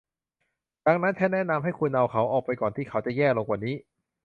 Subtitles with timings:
[0.87, 3.75] ดังนั้นฉันแนะนำให้คุณเอาเขาออกไปก่อนที่เขาจะแย่ลงกว่านี้